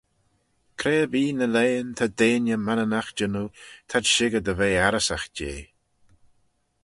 [0.79, 3.51] Cre erbee ny leighyn ta dheiney Mananagh jannoo
[3.89, 5.63] t'ad shicker dy ve arrysagh jeh.